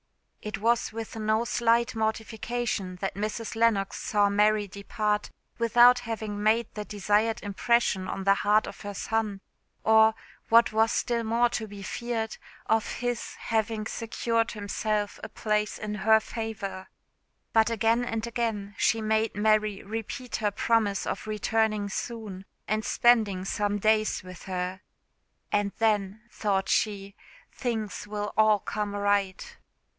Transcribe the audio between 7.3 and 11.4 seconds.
impression on the heart of her son; or, what was still